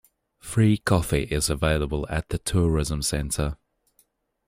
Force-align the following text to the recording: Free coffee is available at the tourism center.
Free 0.39 0.79
coffee 0.79 1.25
is 1.29 1.47
available 1.51 2.07
at 2.09 2.29
the 2.29 2.39
tourism 2.39 3.03
center. 3.03 3.57